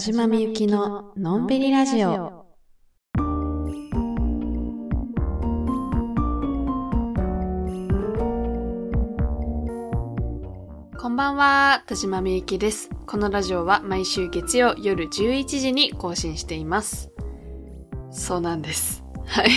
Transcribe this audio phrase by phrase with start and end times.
[0.00, 2.46] 島みゆきののんびりラジオ。
[10.96, 12.88] こんばんは、田島みゆきです。
[13.06, 17.10] このラジオは毎週月曜夜11時に更新しています。
[18.10, 19.04] そうなんです。
[19.26, 19.50] はい。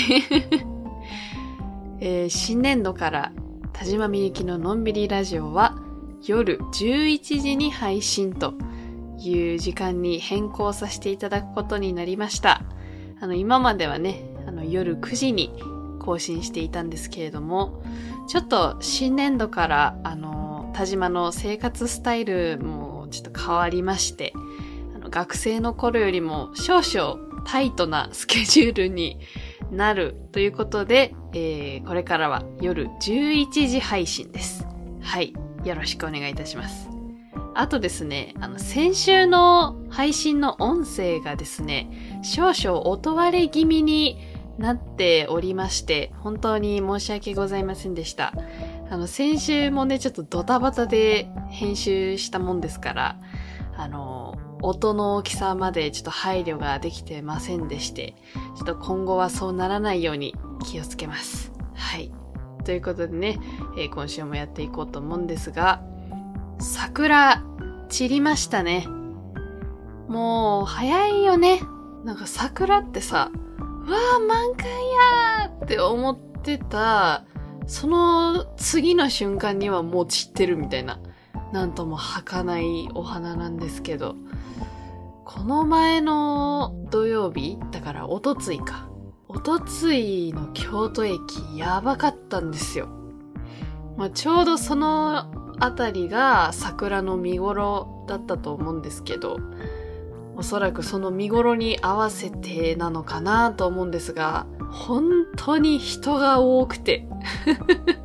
[2.02, 3.32] えー新年度から
[3.72, 5.78] 田島みゆきののんびりラジオは
[6.22, 8.54] 夜11時に配信と
[9.30, 12.62] いう時間に変更させていただくことになりました。
[13.20, 15.54] あの、今まではね、あの、夜9時に
[16.00, 17.82] 更新していたんですけれども、
[18.28, 24.34] ちょっと新年度から、あの、田島の生活スタイルもちょっと変わりまして、
[24.96, 29.20] あの学生の頃よりも少々タイトなスケジュールに
[29.72, 34.66] なるということで、えーこれからは夜11時配信です。
[35.02, 35.34] はい。
[35.64, 36.93] よろしくお願いいたします。
[37.56, 44.20] あとですね、あの、先週の配信の音声がですね、少々音割れ気味に
[44.58, 48.34] なっておりまして、本当に申し訳ございませんでした。
[48.90, 53.20] あの、先週もね、ちょっとドタバタで編集したもんですから、
[53.76, 58.16] あの、音の大きさまでちょっと配慮ができてませんでして、
[58.56, 61.52] ちょっと今後はそうならないように気をつけます。
[61.76, 62.12] はい。
[62.64, 63.40] ということでね、
[63.78, 65.84] えー今週もやっていこうと思うんですが、
[66.64, 67.44] 桜、
[67.90, 68.88] 散りましたね。
[70.08, 71.62] もう、早いよね。
[72.06, 73.32] なんか桜ってさ、
[73.86, 74.70] うわあ、満開
[75.42, 77.26] やーって思ってた、
[77.68, 81.00] その次の瞬間にはもう散ってるみたいな、
[81.52, 84.16] なんとも儚いお花なんですけど、
[85.26, 88.88] この前の土曜日だからおとついか。
[89.28, 91.18] おとついの京都駅
[91.58, 92.88] やばかったんですよ。
[93.98, 99.40] まあ、ちょうどそのあたりが桜の見頃だったと思うんですけど、
[100.36, 107.08] おそらくその見頃に合わせてなのかなと思うんですが、本当に人が多くて。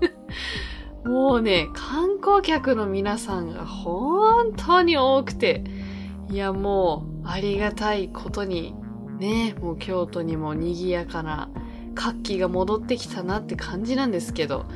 [1.05, 5.65] もうね、観光客の皆さんが本当に多くて、
[6.31, 8.75] いやもうありがたいことに
[9.19, 11.49] ね、もう京都にも賑やかな
[11.95, 14.67] 活気が戻ってきたなって感じなんですけど、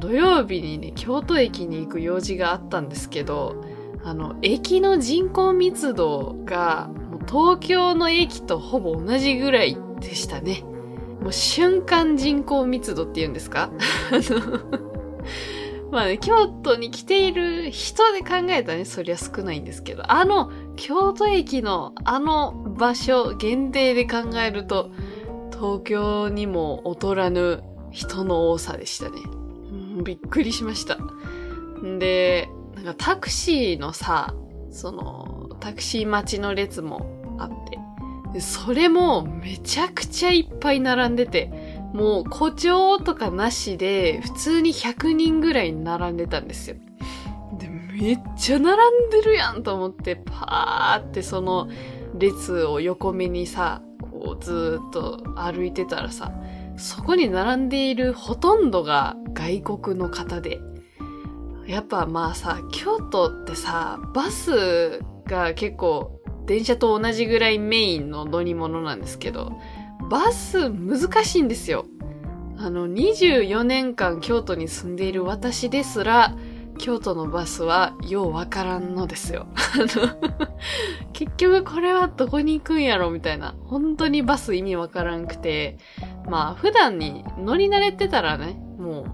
[0.00, 3.62] 土曜日にね、京都駅に行く用事があったんですけど、
[4.02, 10.64] あの、駅の人口密度が、もう東京の駅とほぼ同じぐらいでしたね。
[11.20, 13.70] もう瞬間人口密度って言うんですか？
[14.10, 14.60] あの、
[15.90, 24.90] まあね、京都に来ている人で考えたらね、そりゃ少ないんですけど、あの、京都駅のあの場所限定で考えると、
[25.52, 29.12] 東京にも劣らぬ人の多さでしたね。
[30.04, 30.98] びっくりしました。
[31.98, 34.34] で、なんかタクシーのさ、
[34.70, 41.50] その、タクシー待ちの列もあって、それもめちゃくちゃいっぱい並んでて、
[41.94, 46.76] もう誇張とかなしで、普通に100人ぐらい並んでたんですよ。
[47.58, 48.76] で、めっちゃ並
[49.06, 51.68] んでるやんと思って、パーってその
[52.18, 56.32] 列を横目にさ、こうずーっと歩いてたらさ、
[56.76, 60.60] そこに並んでいるほとんどが外国の方で、
[61.66, 69.52] やっぱまあさ、京都ってさ、バスが結構電車と同じぐらいメインの乗り物なんですけど、
[70.10, 71.86] バス難しいんですよ。
[72.58, 76.36] あの、24年間京都に住んでいる私ですら、
[76.78, 79.46] 京都のバスはようわからんのですよ。
[79.54, 80.16] あの、
[81.12, 83.54] 結局これはどこに行くんやろみたいな。
[83.64, 85.78] 本当にバス意味わからんくて。
[86.28, 89.04] まあ普段に乗り慣れてたらね、もう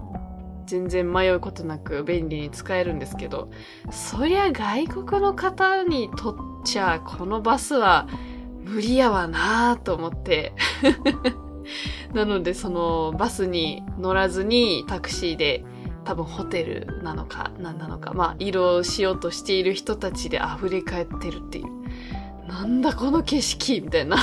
[0.65, 3.49] 全然迷うことなく便利に使えるんですけど、
[3.89, 8.07] そりゃ外国の方にとっちゃこのバスは
[8.63, 10.53] 無理やわなぁと思って。
[12.13, 15.63] なのでそのバスに乗らずにタクシーで
[16.03, 21.65] 多分ホテルなのか何なのか、まあ移動しようとしている人たちで溢れ返ってるっていう。
[22.47, 24.17] なんだこの景色みたいな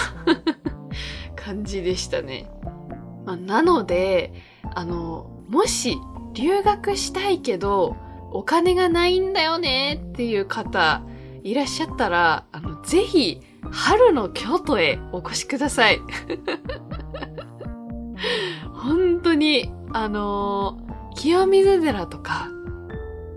[1.34, 2.50] 感じでしたね。
[3.24, 4.34] まあ、なので、
[4.74, 5.96] あの、もし
[6.34, 7.96] 留学したいけど
[8.32, 11.02] お金がないんだよねっていう方
[11.42, 13.40] いらっしゃったら、あの、ぜひ
[13.70, 16.00] 春の京都へお越しください。
[18.74, 20.88] 本当に、あのー
[21.18, 22.48] 清水寺とか、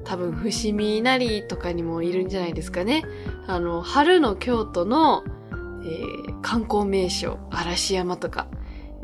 [0.04, 3.04] 多分伏見稲荷とかにもいるんじゃないですかね。
[3.48, 5.24] あの、春の京都の、
[5.84, 8.48] えー観光名所、嵐山とか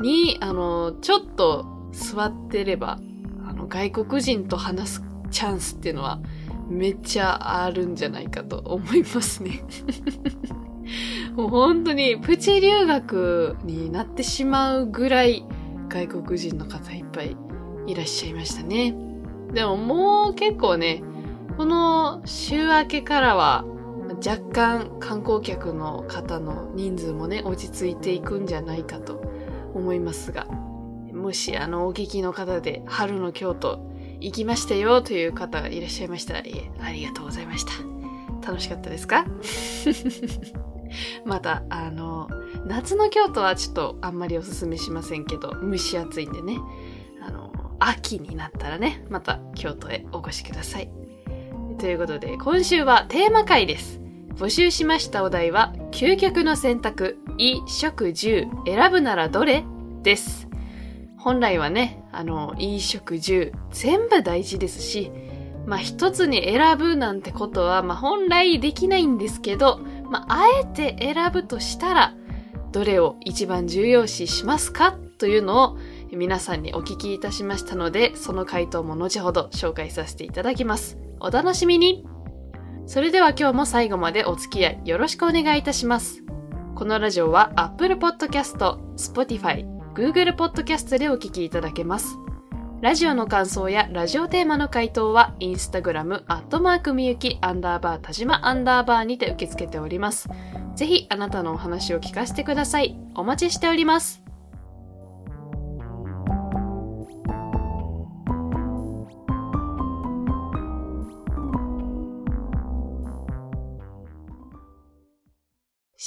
[0.00, 2.98] に、あの、ちょっと座ってれば、
[3.46, 6.20] あの、外国人と話すチャンスっていうのは、
[6.68, 9.62] めっちゃあるんじゃないかと思いますね。
[11.34, 15.44] もう本当にプチ留学になってしまうぐらい
[15.88, 17.36] 外国人の方いっぱい
[17.88, 18.94] いらっしゃいましたね。
[19.52, 21.02] でももう結構ね、
[21.56, 23.64] この週明けからは
[24.24, 29.22] 若干観光客の方の人数もね、落ち着いていくんじゃないかと
[29.74, 30.46] 思いますが、
[31.12, 33.80] もしあのお聞きの方で春の京都
[34.20, 37.72] 行きましたよという方がいらっしゃいましたら、いえ、ありがとうございました。
[38.46, 39.24] 楽しかったですか？
[41.24, 42.28] また、あの、
[42.66, 46.56] 夏の京都はちょっとあんまりおすすめしませんけど、蒸し暑いんでね、
[47.88, 50.90] 秋になったらね、また京都へお越しください。
[51.78, 54.00] ということで、今週はテーマ回です。
[54.36, 59.64] 募集しましたお題は、究極の選択、衣、食、住、選ぶならどれ
[60.02, 60.48] です。
[61.16, 65.10] 本来はね、あの、衣、食、住、全部大事ですし、
[65.66, 69.80] まあ一つに選ぶなんてことは、まあ本来できないんですけど、
[70.10, 72.14] まああえて選ぶとしたら、
[72.70, 74.96] どれを一番重要視しますか？
[75.18, 75.78] というのを
[76.16, 80.98] 皆さんにお聞きいたしましたので、その回答も後ほど紹介させていただきます。
[81.20, 82.06] お楽しみに
[82.86, 86.22] それでは今日も最後までお付き合いよろしくお願いいたします。
[86.74, 92.16] このラジオは Apple Podcast、Spotify、Google Podcast でお聞きいただけます。
[92.80, 100.28] ラジオの感想やラジオテーマの回答は、インスタグラム、アットマークみゆき、アンダーバー、田島アンダーバーにて受け付けております。
[100.76, 102.96] ぜひ、あなたのお話を聞かせてください。
[103.16, 104.27] お待ちしております。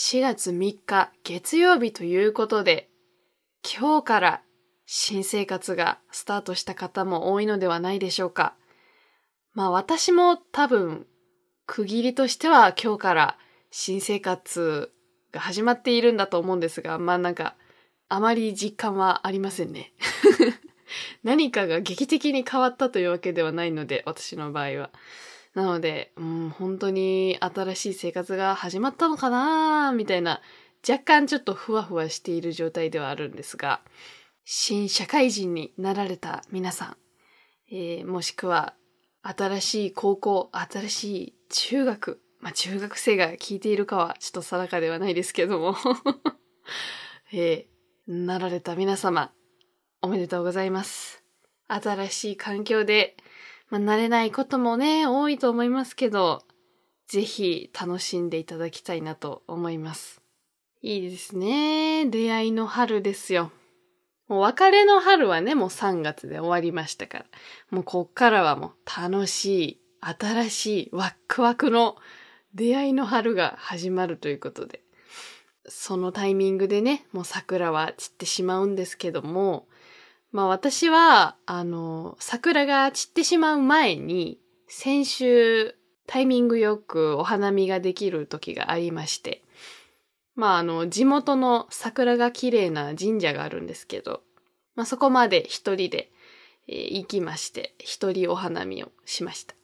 [0.03, 2.89] 4月3日月曜日ということで、
[3.63, 4.41] 今日から
[4.87, 8.55] 新生活がスタートした方も多いのではないでしょうか。
[9.53, 11.05] まあ私も多分
[11.67, 13.37] 区切りとしては今日から
[13.69, 14.91] 新生活
[15.31, 17.55] が始まっているんだと思うんですが、まあなんか
[18.09, 19.93] あまり実感はありませんね。
[21.23, 24.89] 何かが劇的に変わったというわけではないので、私の場合は。
[25.53, 30.41] なので、うん、本当に新しい生活が始まったのかなみたいな、
[30.87, 33.81] 若干ちょっとふわふわしている状態ではあるんですが、
[34.45, 36.97] 新社会人になられた皆さん、
[37.71, 38.73] えー、もしくは
[39.23, 45.75] 新しい高校、新しい中学、まあ中学生が聞いているかはちょっと定かではないですけども
[47.31, 49.31] えー、なられた皆様、
[50.01, 51.23] おめでとうございます。
[51.67, 53.15] 新しい環境で、
[53.71, 56.43] まあ、慣れないこともね、多いと思いますけど、
[57.07, 60.21] ぜひ楽しんでいただきたいなと思います。
[60.81, 62.05] いいですね。
[62.05, 63.51] 出会いの春ですよ。
[64.27, 67.25] もう別れの春はね、もう3月で終わりましたから。
[67.69, 71.95] もうこっからはもう楽しい、新しい、ワックワクの
[72.53, 74.81] 出会いの春が始まるということで。
[75.67, 79.67] そのタイミングでね、もう桜は散ってしまうんですけども、
[80.31, 85.75] まあ私は、あの、桜が散ってしまう前に、先週
[86.07, 89.43] タイミングよくお花見ができる時がありまして、
[90.35, 94.21] まああの、地元の桜が綺麗な神社があるんですけど、
[94.75, 96.11] まあそこまで一人で、
[96.67, 99.55] えー、行きまして、一人お花見をしました。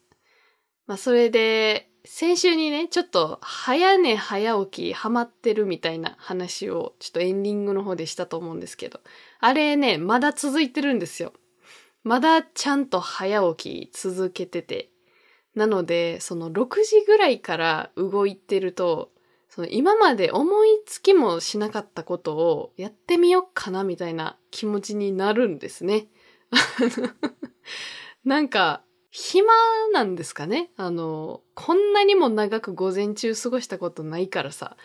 [0.86, 9.02] まあそれで、先週にね、ちょっと早寝早起きハマってるみたいな話をちょっとエンディングの方でしたと思うんですけど、
[9.40, 11.34] あれね、まだ続いてるんですよ。
[12.04, 14.90] まだちゃんと早起き続けてて。
[15.54, 19.12] なので、その6時ぐらいから動いてると、
[19.50, 26.08] その今まで思いつきもしなかったことをやってみようかなみたいな気持ちになるんですね。
[28.24, 29.48] なんか、暇
[29.94, 30.70] なんですかね？
[30.78, 34.78] あの、こんなにも長く午前中過ごしたことないからさ、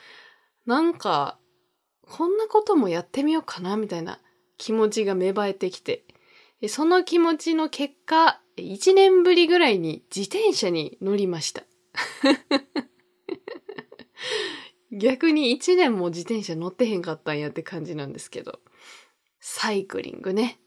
[0.67, 1.39] なんか、
[2.03, 4.19] こんなこともやってみようかなみたいな
[4.59, 6.05] 気持ちが芽生えてきて、
[6.69, 11.65] その気持ちの結果、1年ぶりぐらいに自転車に乗りました。
[14.93, 18.61] 逆に1年も自転車乗ってへんかったんやって感じなんですけど。
[19.45, 20.61] サイクリングね。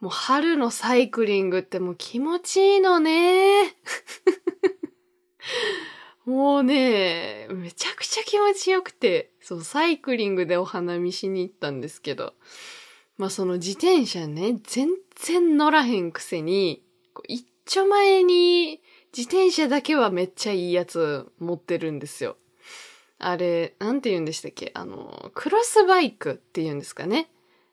[0.00, 3.74] もう春のサイクリングってもう気持ちいいのね。
[6.24, 12.34] もうね、めちゃくちゃ気持ちよくて、そう、サイクリングでお花見しに行ったんですけど、
[13.18, 18.80] まあその自転車ね、全然乗らへんくせに、こう一丁前に
[19.16, 22.36] 自転車だけはめっちゃいいやつ持ってるんですよ。
[23.18, 24.70] あれ、なんて言うんでしたっけ？
[24.74, 27.30] あの、クロスバイクって言うんですかね？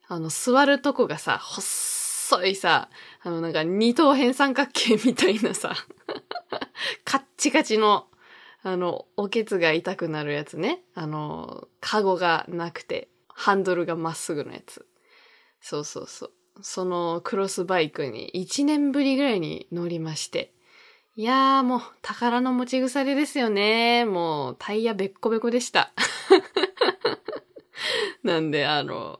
[0.07, 1.61] あの、座るとこがさ、細
[2.27, 2.89] 細いさ、
[3.21, 5.73] あの、なんか二等辺三角形みたいなさ、
[7.05, 8.07] カッチカチの、
[8.63, 10.83] あの、おけつが痛くなるやつね。
[10.93, 14.85] あの、カゴがなくて、ハンドルがまっすぐのやつ。
[15.61, 16.31] そうそうそう。
[16.61, 20.53] そのクロスバイクに1年ぶりぐらいに乗りまして。
[21.15, 24.05] いやーもう宝の持ち腐れですよね。
[24.05, 25.93] もうタイヤべっこべこでした。
[28.23, 29.19] なんであの、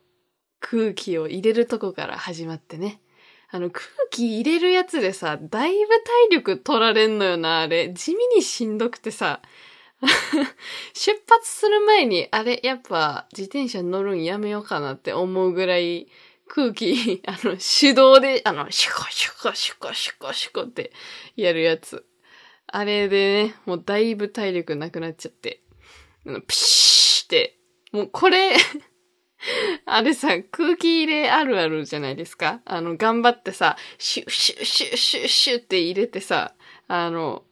[0.70, 3.00] 空気を入れるとこから始まってね。
[3.50, 7.94] あの空気入れるやつでさ、だいぶ体力取られんのよな、あれ。
[7.94, 9.42] 地味にしんどくてさ。
[10.94, 16.10] 出発する前に、あれ、やっぱ自転車乗るんやめようかなって思うぐらい
[16.50, 20.92] 空気、 あの、手動で、あの、シュコシュコシュコシュコシュコって
[21.38, 22.06] やるやつ。
[22.68, 25.62] あれでね、もうだいぶ体力なくなっちゃって。
[26.26, 27.58] あの、ピシーって、
[27.94, 28.58] もうこれ
[29.86, 32.62] あれさ、空気入れあるあるじゃないですか。
[32.66, 36.54] あの、頑張ってさ、シュッシュッシュッシュッシュッって入れてさ、
[36.88, 37.44] あの、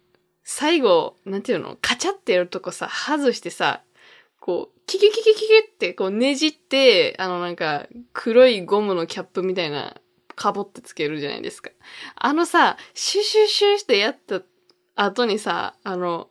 [0.43, 1.77] 最後、なんていうの？
[1.81, 3.81] カチャってやるとこさ、外してさ、
[4.39, 9.99] こう、キキキキキキってこうねじって、あのなんか黒いゴムのキャップみたいな
[10.35, 11.71] カボってつけるじゃないですか。
[12.15, 14.41] あのさ、シュシュシュしてやった
[14.95, 16.29] 後にさ、あの、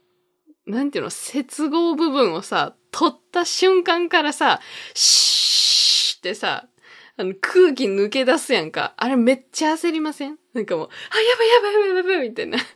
[0.67, 4.61] なんていうの、接合部分をさ、取った瞬間からさ、
[4.95, 6.69] シーってさ、
[7.17, 8.95] あの空気抜け出すやんか。
[8.97, 10.39] あれめっちゃ焦りません？
[10.53, 12.57] なんかもう、あ、やばいやばいやばいやばいみたいな。
[12.63, 12.69] 早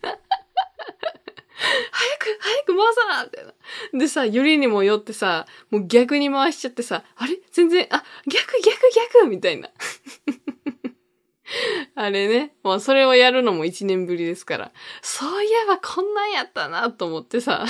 [2.18, 3.54] く、早く回さなみたいな。
[4.00, 7.38] でさ、よりにもよってさ、もう逆に回しちゃってさ、あれ？
[7.52, 8.76] 全然、あ、逆逆
[9.20, 9.70] 逆みたいな。
[11.94, 12.56] あれね。
[12.64, 14.72] もうそれをやるのも一年ぶりですから。
[15.00, 17.64] そういえばこんなんやったなと思ってさ。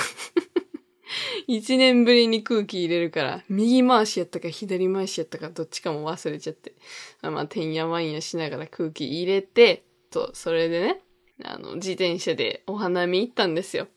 [1.47, 6.75] 一年ぶりに空気入れるから、右回しやったか左回しやったかどっちかも忘れちゃって。
[7.23, 11.00] まあ、てんやわんやしながら空気入れて、と、それでね、
[11.45, 13.88] あの、自転車でお花見行ったんですよ。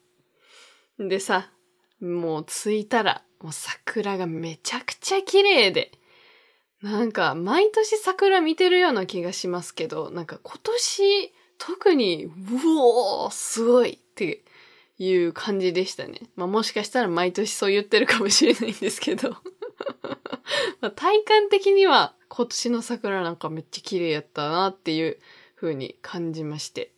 [1.00, 1.52] でさ、
[2.00, 5.92] もう着いたら、もう桜がめちゃくちゃ綺麗で、
[6.82, 12.32] なんか毎年桜見てるような気がしますけど、なんか今年特に、う
[12.80, 14.44] おーすごいって
[15.04, 16.22] いう感じでしたね。
[16.36, 19.36] まあもしかしたら毎年そう言ってるかもしれないんですけど。
[20.80, 25.18] ま体感的には今年の桜なんかめっちゃ綺麗やったなっていう
[25.56, 26.92] 風に感じまして。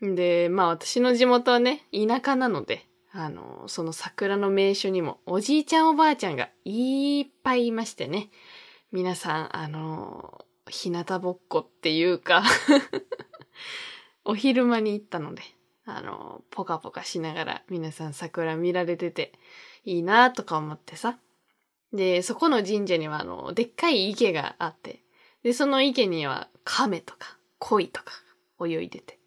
[0.00, 8.30] で、まあ私の地元はね、田舎なので、あの、その桜の名所にもおじいちゃんおばあちゃんがいっぱいいましてね。
[8.92, 12.42] 皆さん、あの、日向ぼっこっていうか
[14.24, 15.42] お昼間に行ったので、
[15.86, 19.32] あの、ポカポカしながら皆さん桜見られてて
[19.84, 21.18] いいなとか思ってさ。
[21.92, 25.04] で、そこの神社にはあの、でっかい池があって、
[25.44, 28.12] で、その池には亀とか鯉とか
[28.60, 29.20] 泳いでて、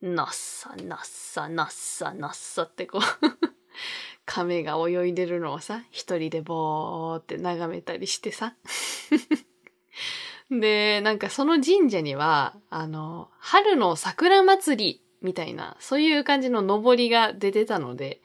[0.00, 3.02] なっさなっさなっさなっさってこう
[4.24, 8.54] 亀が泳いでるのをさ、一人でぼーって眺めたりしてさ。
[10.50, 18.22] で、なんかその神社には、あの、春の桜祭りみたいな、そういう感じの登りが出てたので、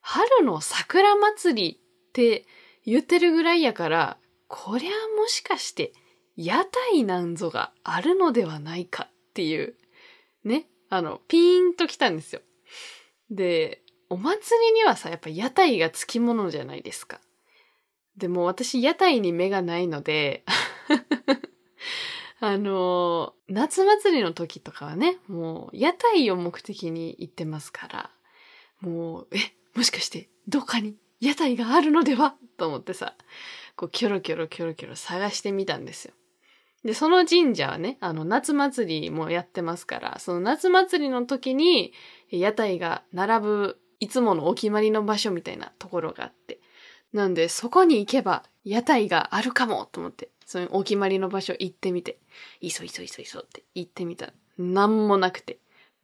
[0.00, 2.44] 春の桜祭りって
[2.84, 4.18] 言ってるぐらいやから、
[4.48, 5.92] こりゃもしかして
[6.36, 9.74] 屋台なんぞがあるのではないかっていう、
[10.44, 12.42] ね、あの、ピーンと来たんですよ。
[13.30, 13.80] で、
[14.10, 17.18] お祭りにはさ、やっぱ屋台がつきものじゃないですか。
[18.16, 20.44] でも私屋台に目がないので
[22.44, 28.10] あの、夏祭りの時とかはね、もう屋台を目的に行ってますから、
[28.80, 29.38] もう、え、
[29.76, 32.34] もしかしてどっかに屋台があるのでは？
[32.56, 33.14] と思ってさ、
[33.76, 36.14] こうキョロキョロキョロキョロ探してみたんですよ。
[36.84, 41.92] で、その神社はね、あの、夏祭りもやってますから、その夏祭りの時に、
[42.32, 46.58] 屋台が並ぶ、いつものお決まりの場所みたいなところがあって。
[47.12, 52.18] なんで、そこに行けば、屋台があるかもと思って、そのお決まりの場所行ってみて、
[52.60, 55.56] いそいそいそいそって行ってみたら、なんもなくて、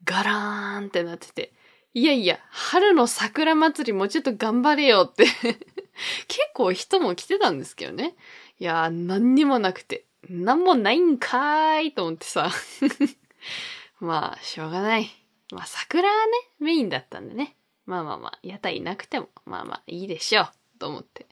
[0.04, 1.52] ガラーンってなってて、
[1.92, 5.26] いやいや、春の桜祭りもうちょっと頑張れよって
[6.28, 8.16] 結構人も来てたんですけどね。
[8.58, 10.06] いやー、何にもなくて。
[10.30, 12.50] なんもないんかーいと思ってさ。
[14.00, 15.10] まあ、しょうがない。
[15.52, 17.54] まあ、桜はね、メインだったんでね。
[17.84, 20.50] まあまあまあ、屋台なくても、まあまあ、いいでしょう。
[20.78, 21.26] と思って。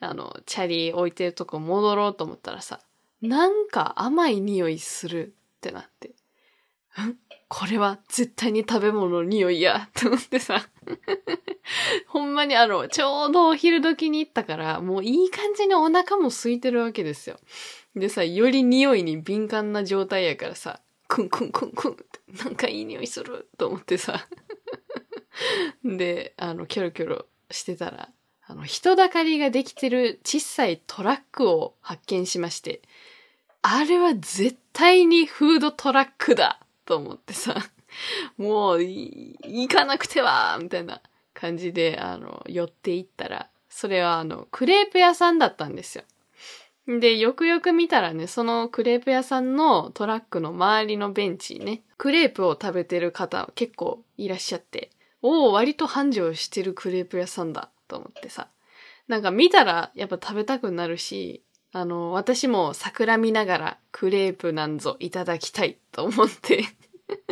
[0.00, 2.80] あの、チャリ置いてるとこ戻ろうと思ったらさ、
[3.22, 6.08] なんか甘い匂いするってなって。
[6.08, 6.12] ん
[7.48, 10.68] これは絶対に食べ物の匂いやと思ってさ。
[12.08, 17.38] ほんまにあの、ちょうどお昼時に行ったから、もういい感じにお腹も空いてるわけですよ。
[17.94, 24.26] でさ、より匂いに敏感な状態やからさ、クンクンクンクンって、なんかいい匂いすると思ってさ。
[25.84, 28.10] で、あの、キョロキョロしてたら、
[28.48, 32.80] あの、人だかりができてる小さいトラックを発見しまして、
[33.62, 37.56] あれは絶対にフードトラックだと思ってさ、
[38.38, 41.02] もう、行かなくてはみたいな
[41.34, 46.04] 感じで、あの、寄っていったら、それはあの、クレープ屋さんだったんですよ。
[46.86, 58.48] で、よくよく見たらね、そのクレープ屋さんのトラックの周りのベンチにね、クレープを食べてる方結構いらっしゃって、おお、割と繁盛してるクレープ屋さんだと思ってさ。
[59.08, 66.64] なんか見たらやっぱ食べたくなるし、あの、私も桜見ながらクレープなんぞいただきたいと思って。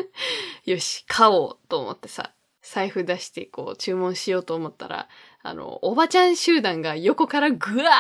[0.64, 2.32] よし、買おうと思ってさ、
[2.62, 5.08] 財布出してこう注文しようと思ったら、
[5.42, 7.90] あの、おばちゃん集団が横からぐわ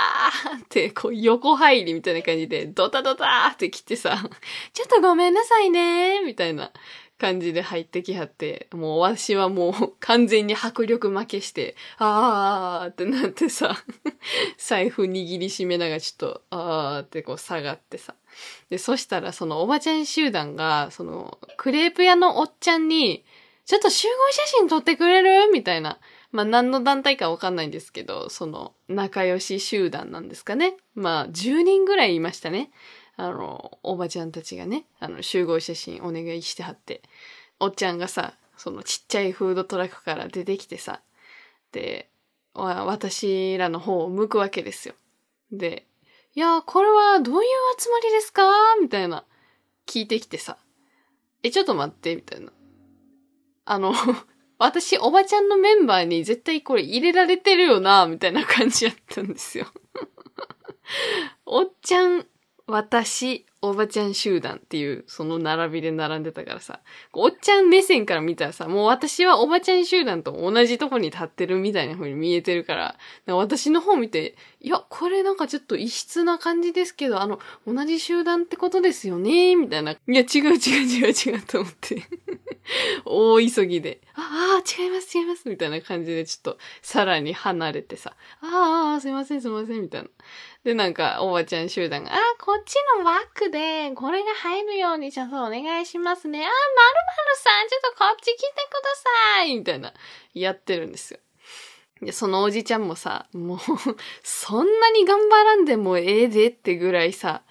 [0.54, 4.16] ーってこう横入りみたいな感じでドタドターって来てさ、
[4.72, 6.72] ちょっとごめんなさいねみたいな。
[7.18, 13.76] 感じで入ってきはって、もう私はもう 完全に迫力負けして、あーってなってさ、
[14.58, 18.14] 財布握りしめながらちょっと、あーってこう下がってさ。
[18.68, 23.24] で、そしたらそのおばちゃん集団が、そのクレープ屋のおっちゃんに、
[23.64, 25.50] ちょっと集合写真撮ってくれる？
[25.50, 25.98] みたいな。
[26.32, 30.76] まあ何の団体かわかんないんですけど、その仲良し集団なんですかね。
[30.94, 32.72] まあ10人ぐらいいましたね。
[33.16, 37.02] あの、おばちゃんたちがね、あの、集合写真お願いしてはって。
[37.60, 41.00] おっちゃんがさ、そのちっちゃいフードトラックから出てきてさ、
[41.72, 42.10] で、
[42.54, 44.94] 私らの方を向くわけですよ。
[45.50, 45.86] で、
[46.34, 48.42] いや、これはどういう集まりですか？
[48.80, 49.24] みたいな、
[49.86, 50.58] 聞いてきてさ、
[51.42, 52.52] え、ちょっと待って、みたいな。
[53.64, 53.92] あの、
[54.58, 59.66] 私、おばちゃんのメンバーに絶対これ入れられてるよな、みたいな感じやったんですよ。
[61.46, 62.26] おっちゃん
[62.66, 66.80] 私、おばちゃん集団っていう、その並びで並んでたからさ、
[67.12, 79.92] おっちゃん目線から見たらさ、もう私はおばちゃん集団と同じとこに立ってるみたいな風に見えてるから、から私の方見て、いや、これなんかちょっと異質な感じですけど、あの、同じ集団ってことですよねみたいな。
[79.92, 82.02] いや、違う違う違う違うと思って。
[83.04, 90.08] 大急ぎで、ああ、違います違いますみたいな感じでちょっとさらに離れてさ、ああ、すいませんすいませんみたいな。
[90.64, 96.38] で、なんか、おばちゃん集団が、あ、こっちのワックで、これが入るように、じゃあ、そう、お願いしますね。
[96.38, 98.94] あ、まるまるさん、ちょっとこっち来てくだ
[99.36, 99.92] さいみたいな、
[100.32, 101.20] やってるんですよ。
[102.00, 103.58] で、そのおじちゃんもさ、もう
[104.22, 107.42] そんなに頑張らんでもええでってぐらいさ、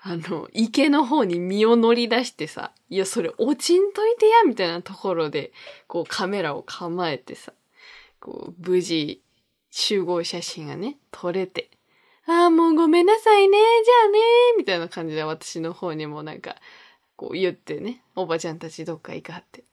[0.00, 5.52] あの、池の方に身を乗り出してさ、いや、それ落ちんといてや、みたいなところで、
[5.86, 7.52] こうカメラを構えてさ、
[8.20, 9.20] こう、無事、
[9.70, 11.70] 集合写真がね、撮れて、
[12.26, 14.18] ああ、もうごめんなさいね、じゃあね、
[14.58, 16.56] みたいな感じで私の方にもなんか、
[17.16, 19.64] こう言ってね、おばちゃんたちどっか行かって。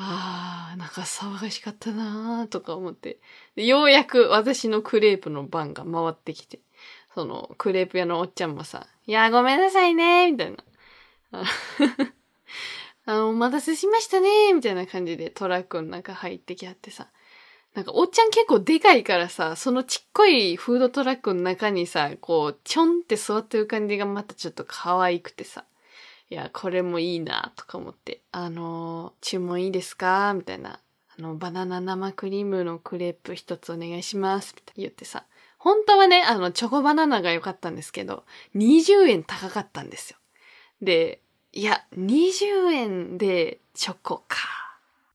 [0.00, 3.18] ああ、なんか騒がしかったなーとか思って
[3.56, 3.66] で。
[3.66, 6.60] ようやく私のクレープの番が回ってきて、
[7.14, 10.58] そのクレープ屋のおっちゃんもさ、いや、ごめんなさいねーみたいな。
[13.06, 17.08] あの、お待たせしましたねーみたいな感じでトラックの中入ってきはってさ、
[17.74, 25.64] なんか、おっちゃん結構でかいからさ、そのちっこいフードトラックの中にさ、こう、ちょんって座ってる感じがまたちょっと可愛くてさ。
[26.30, 28.20] いや、これもいいな、とか思って。
[28.32, 30.34] あのー、注文いいですか？
[30.34, 30.80] みたいな。
[31.16, 34.54] あの、バナナ生クリームのクレープ一つお願いします。
[34.54, 35.24] みたいな言ってさ。
[35.58, 40.18] 本当はね、あの、チョコバナナが良かったんですけど、20円高かったんですよ。
[40.82, 44.36] で、いや、20円でチョコか。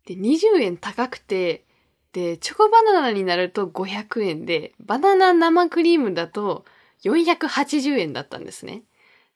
[0.05, 1.63] で、20円高くて、
[2.11, 6.65] で、チョコバナナになると500円で、バナナ生クリームだと
[7.03, 8.83] 480円だったんですね。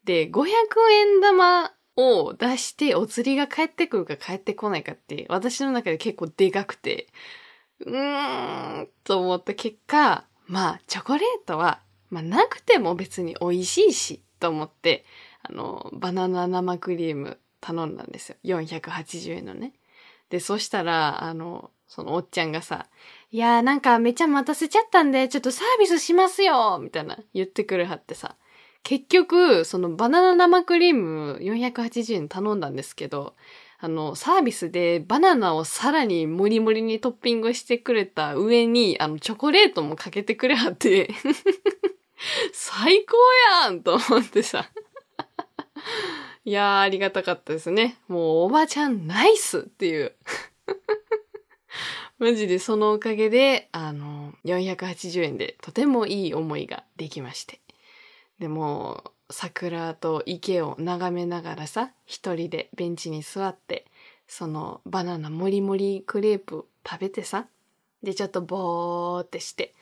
[0.08, 0.48] で、500
[0.90, 7.08] 円玉を出してお釣りが返ってくるか返ってこないかって、私の中で結構でかくて、
[7.82, 15.04] うーん、と思った結果、まあ、チョコレートは、まあ、なくても別に美味しいし、と思って、
[15.44, 18.38] あの、バナナ生クリーム頼んだんですよ。
[18.44, 19.74] 480円のね。
[20.30, 22.88] で、そしたら、あの、そのおっちゃんがさ、
[23.30, 28.38] いやーなんかめちゃ待たせちゃったんで、ちょっとサービスしますよみたいな言ってくれはってさ。
[28.84, 33.36] 結局、そのバナナ生クリーム480円頼んだんですけど、
[33.80, 41.14] あの、サービスでバナナをさらにモリモリにトッピングしてくれた上に、あの、チョコレートもかけてくれはって
[42.54, 43.18] 最高
[43.64, 44.70] やんと思ってさ
[46.44, 47.98] いやー、ありがたかったですね。
[48.08, 50.16] もう、おばちゃんナイスっていう
[52.18, 57.60] マジでそのおかげで、あの、480円でとてもいい思いができまして。
[58.40, 63.86] でも、桜と池を眺めながらさ、一人でベンチに座って、
[64.28, 67.48] そのバナナもりもりクレープ食べてさ、
[68.04, 69.74] で、ちょっとぼーってして、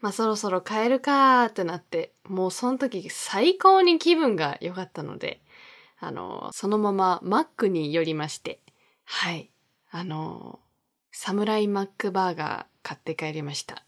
[0.00, 5.40] まあそろそろ帰るかーってなって、もうその時最高に気分が良かったので、
[5.98, 8.60] あの、そのままマックに寄りまして、
[9.04, 9.50] はい、
[9.90, 10.60] あの、
[11.12, 13.84] サムライマックバーガー買って帰りました。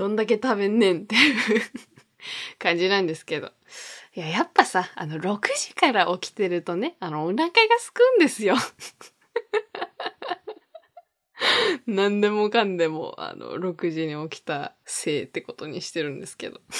[0.00, 1.36] どんだけ食べんねんっていう
[2.58, 3.52] 感じなんですけど。
[4.14, 8.56] いや、やっぱさ、あの、6時から起きてるとね、あの、お腹がすくんですよ
[11.86, 16.62] 何でもかんでも、あの、6時に起きたせいってことにしてるんですけど。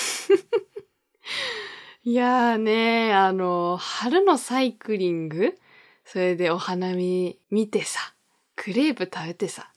[2.03, 5.59] いやーね、あの、春のサイクリング
[6.07, 8.15] それでお花見見てさ、
[8.57, 9.71] クレープ食べてさ、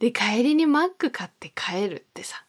[0.00, 2.44] で、帰りにマック買って帰るってさ、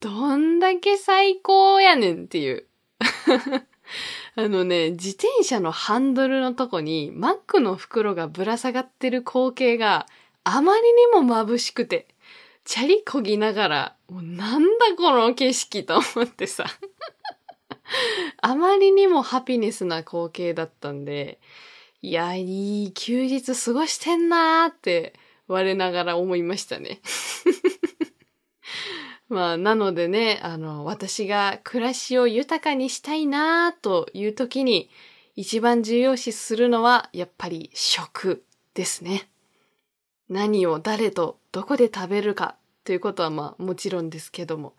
[0.00, 2.66] どんだけ最高やねんっていう。
[4.36, 10.06] あのね、自転車のハンドルのとこにマックの袋がぶら下がってる光景が
[10.44, 12.06] あまりにも眩しくて、
[12.64, 16.66] チャリこぎながら、もうなんだこの景色と思ってさ。
[18.40, 21.40] あまりにもハピネスな光景だったんで、
[22.02, 25.14] いや、いい休日過ごしてんなーって
[25.48, 27.00] 我ながら思いましたね。
[29.28, 34.90] まあ、なのでね、あの、私が暮らしを豊かにしたいなという時に、
[35.36, 39.28] 一番重要視するのは、やっぱり食ですね。
[40.28, 44.74] 何を誰とどこで食べるかということはまあもちろんですけども、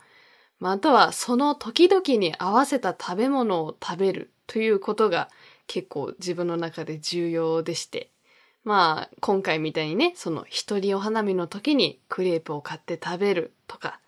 [0.59, 5.29] まあ、あとはその時々に合わせた食べ物を食べるということが
[5.67, 8.11] 結構自分の中で重要でして、
[8.63, 13.99] まあ今回みたいにね、その一人お花見の時にクレープを買って食べるとか、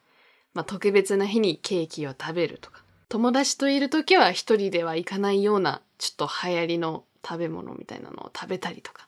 [0.53, 9.07] まあ、特別な日にケーキを食べるとか、友達といる時は一人では行かないようなちょっと流行りの食べ物みたいなのを食べたりとか、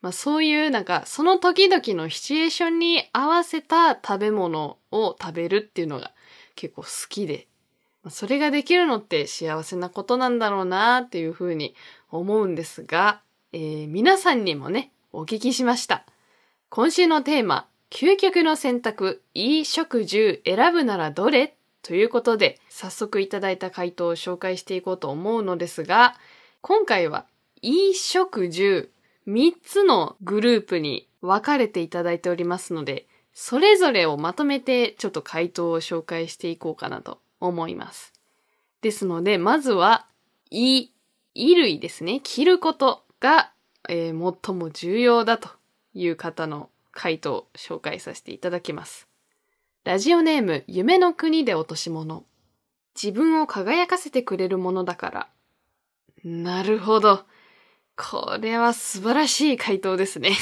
[0.00, 6.12] まあそういうなんかその時々のシチュエーションに合わせた食べ物を食べるっていうのが
[6.56, 7.46] 結構好きで、
[8.02, 11.74] まあ、それができるのって幸せなことなんだろうなっていうふうに
[12.10, 13.20] 思うんですが、
[13.52, 16.04] えー、皆さんにもね、お聞きしました。
[16.68, 26.14] 今週のテーマ、究極の選択、衣食住選ぶならどれということで、早速いただいた回答を紹介していこうと思うのですが、
[26.62, 27.26] 今回は、
[27.60, 28.90] 衣食住
[29.28, 38.14] 3つのグループに分かれていただいておりますので、それぞれをまとめてちょっと回答を紹介していこうかなと思います。
[38.80, 40.06] ですので、まずは、
[40.50, 40.88] 衣、
[41.34, 42.20] 衣類ですね。
[42.24, 43.52] 着ることが、
[43.90, 45.50] えー、最も重要だと
[45.92, 49.08] いう方の回答紹介させていただきます。
[49.84, 52.24] ラジオネーム、夢の国で落とし物。
[52.94, 55.28] 自分を輝かせてくれるものだから。
[56.24, 57.24] なるほど。
[57.96, 60.36] これは素晴らしい回答ですね。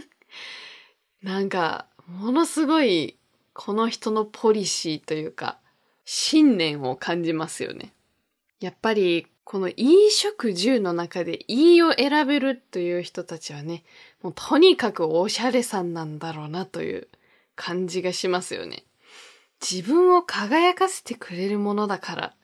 [1.22, 3.18] なんか、ものすごい、
[3.52, 5.58] この人のポリシーというか、
[6.04, 7.92] 信念を感じますよね。
[8.60, 13.84] やっぱり、この衣食住の中でいいを選べるという人たちはね、
[14.20, 17.06] もうとにかくおしゃれさんなんだろうなという
[17.54, 18.82] 感じがしますよね。
[19.62, 22.34] 自分を輝かせてくれるものだから、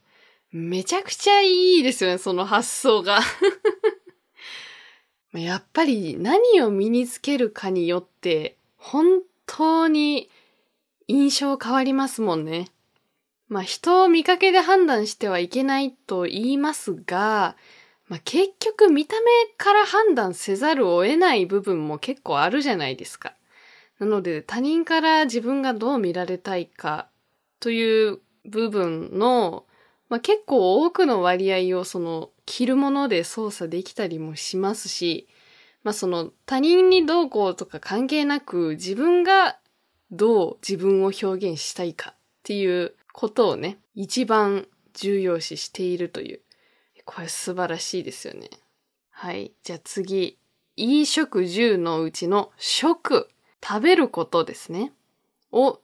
[0.53, 3.19] めちゃくちゃいいですよね、その発想が。
[5.35, 10.31] やっぱり何を身につけるかによって、本当に
[11.09, 12.69] 印象変わりますもんね。
[13.53, 17.55] まあ人を見かけで判断してはいけないと言いますが、
[18.09, 19.27] まあ、結局見た目
[19.59, 23.35] から判断せざるを得ない部分も結構あるじゃないですか。
[23.99, 27.09] なので他人から自分がどう見られたいか
[27.61, 29.67] という部分の、
[30.09, 35.29] まあ、結構多くの割合をその着るもので操作できたりもしますし、
[35.85, 39.59] まあその他人にどうこうとか関係なく自分が
[40.11, 46.41] どう自分を表現したいかっていうことをね、一番重要視しているという。
[47.05, 48.49] これ素晴らしいですよね。
[49.11, 49.53] はい。
[49.63, 50.39] じゃあ次。
[50.77, 53.29] 衣食住のうちの食、
[53.63, 54.93] 食べることですね。
[55.51, 55.81] を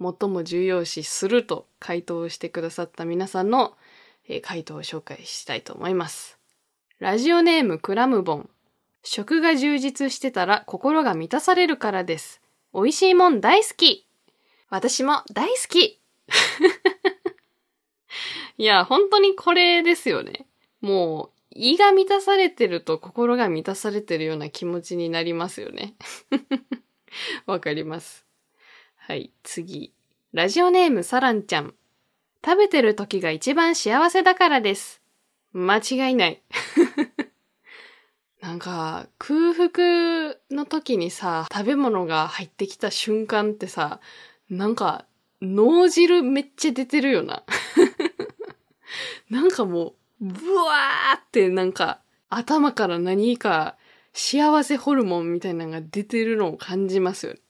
[0.00, 3.76] 最も重要視すると回答してくださった皆さんの、
[4.42, 6.38] 回答を紹介したいと思います。
[7.00, 8.50] ラジオネームクラムボン。
[9.02, 12.40] 食が充実してたら心が満たされるからです。
[12.74, 14.06] 美味しいもん大好き
[14.68, 15.97] 私も大好き
[18.58, 20.46] いや、本当にこれですよね。
[20.80, 25.94] もう、胃が満たされてると心が満たされてるような気持ちになりますよね。
[27.46, 28.26] わかります。
[28.96, 29.92] はい、次。
[30.32, 31.74] ラジオネームサランちゃん。
[32.44, 35.02] 食べてる時が一番幸せだからです。
[35.52, 36.42] 間違いない。
[38.40, 44.00] なんか、空腹の時にさ、食べ物が入ってきた瞬間ってさ、
[44.48, 45.06] なんか、
[45.40, 47.44] 脳汁めっちゃ出てるよな。
[49.30, 53.76] なんかもう、ブワーってなんか、頭から何か
[54.12, 57.40] 幸せホルモンみたいなのが出てるのを感じますよね。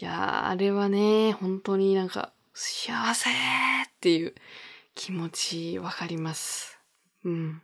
[0.00, 3.32] いやー、あれはね、本当になんか、幸せっ
[4.00, 4.34] ていう
[4.94, 6.78] 気持ちわかります。
[7.24, 7.62] うん。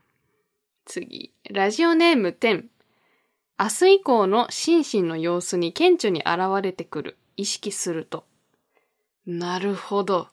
[0.84, 1.32] 次。
[1.50, 2.64] ラジオネーム10。
[3.58, 7.18] 明日以降の心身の様子に顕著に現れてくる。
[7.36, 8.24] 意識すると。
[9.26, 10.28] なるほど。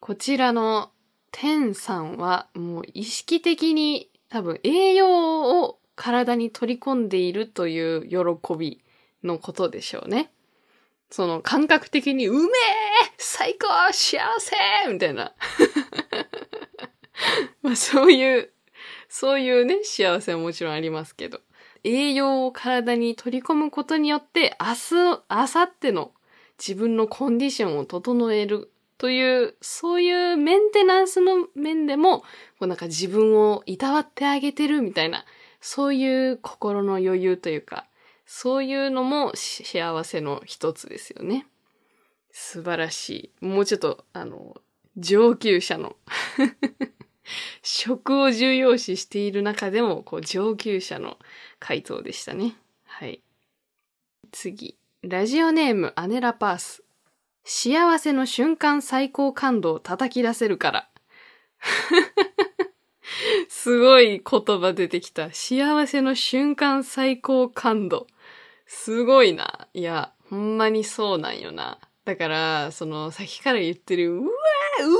[0.00, 0.90] こちらの
[1.32, 8.82] 天さんはもう意識的に多分栄養を体に取り込んでいるという喜び
[9.24, 10.30] のことでしょうね。
[11.10, 12.48] その感覚的にうめえ
[13.16, 14.56] 最高幸せ
[14.92, 15.34] みたいな。
[17.62, 18.52] まあそういう
[19.08, 21.40] そういうね、幸せはもちろんありますけど、
[21.84, 26.12] 栄養を体に取り込むことによって、明日、明後日の
[26.58, 32.26] 自分のコンディションを整えるという、そういうメンテナンスの面でも、こ
[32.62, 35.24] うなんか自分をいたわってあげてるみたいな、
[35.60, 37.86] そういう心の余裕というか、
[38.24, 41.46] そういうのも幸せの一つですよね。
[42.32, 43.44] 素晴らしい。
[43.44, 44.56] もうちょっと、あの、
[44.96, 45.96] 上級者の
[47.62, 51.18] 食を重要視している中でも、こう、上級者の
[51.58, 52.56] 回答でしたね。
[52.84, 53.22] はい。
[54.32, 54.76] 次。
[55.08, 56.82] ラジオネームアネラパース。
[57.44, 60.90] 幸せの瞬間最高感度を叩き出せるから。
[63.48, 65.32] すごい言葉出てきた。
[65.32, 68.08] 幸せの瞬間最高感度。
[68.66, 69.68] すごいな。
[69.74, 71.78] いや、ほんまにそうなんよな。
[72.04, 74.90] だから、その、さっきから言ってる、うわーう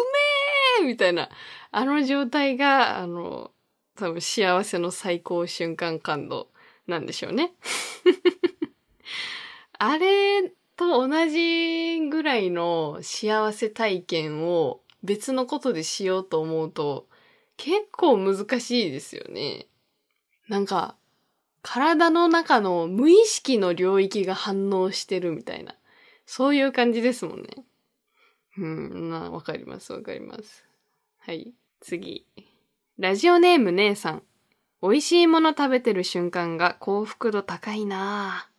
[0.82, 1.30] めーみたいな。
[1.72, 3.50] あの状態が、あの、
[3.96, 6.52] 多分幸せの最高瞬間感度
[6.86, 7.54] なんでしょうね。
[9.78, 17.06] あれと同じぐらいの幸せ体験を別のことでしようと思うと
[17.56, 19.66] 結構難しいですよね。
[20.48, 20.96] なんか、
[21.62, 25.74] 体の中の無意識の領域が反応してるみたいな。
[26.24, 27.48] そういう感じですもんね。
[28.58, 30.64] うん、わかります、わかります。
[31.18, 31.52] はい。
[31.80, 32.26] 次。
[32.98, 34.22] ラジオネーム姉さん。
[34.82, 38.55] 美味しいもの食べてる瞬間が幸福度高いなぁ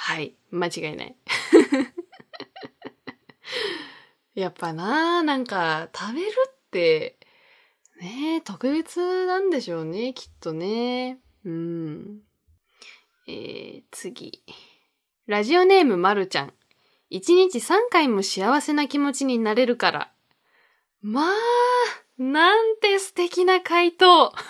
[0.00, 0.36] はい。
[0.52, 1.16] 間違いない。
[4.34, 7.18] やっぱななんか食べるって、
[8.00, 11.18] ね特別なんでしょうね、きっとね。
[11.44, 12.22] うん。
[13.26, 14.44] えー、次。
[15.26, 16.54] ラジオネームまるちゃん。
[17.10, 20.12] 一日3回も幸せな気持ちになれるから。
[21.02, 24.32] まあ、なんて素敵な回答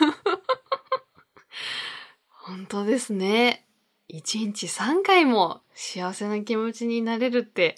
[2.29, 3.68] 本当ですね。
[4.09, 7.77] 一日3回も幸せな気持ちになれるって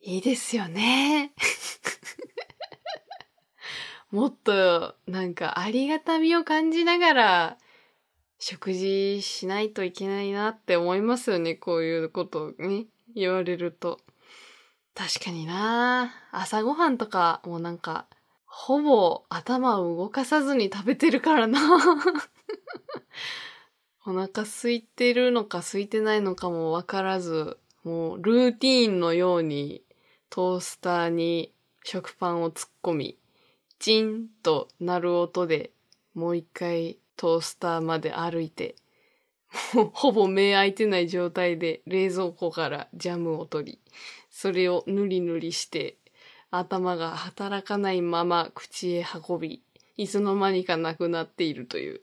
[0.00, 1.32] いいですよね。
[4.12, 7.58] もっとなんかありがたみを感じながら
[8.38, 11.56] 食事しないといけないなって思いますよね。
[11.56, 14.00] こういうことをね、言われると。
[14.94, 18.06] 確かにな朝ごはんとかもなんか
[18.46, 21.58] ほぼ頭を動かさずに食べてるからな
[24.06, 29.82] お腹空いてるのか空いてないのかもわからず、もうルーティーンのように
[30.28, 31.52] トースターに
[31.84, 33.18] 食パンを突っ込み、
[33.78, 35.70] チンと鳴る音で
[36.14, 38.74] もう一回トースターまで歩いて、
[39.72, 43.78] もうほぼ目開いてない状態で冷蔵庫からジャムを取り、
[44.30, 45.96] それをぬりぬりして
[46.50, 49.62] 頭が働かないまま口へ運び、
[49.96, 52.02] いつの間にかなくなっているという。